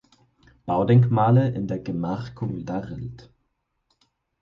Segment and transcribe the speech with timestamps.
[0.65, 3.29] Baudenkmale in der Gemarkung Larrelt.